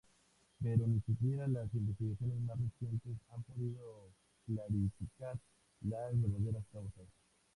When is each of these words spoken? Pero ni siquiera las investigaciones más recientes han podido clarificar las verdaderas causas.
Pero 0.59 0.87
ni 0.87 0.99
siquiera 1.01 1.47
las 1.47 1.71
investigaciones 1.75 2.39
más 2.39 2.57
recientes 2.59 3.13
han 3.35 3.43
podido 3.43 4.09
clarificar 4.47 5.37
las 5.81 6.19
verdaderas 6.19 6.63
causas. 6.71 7.05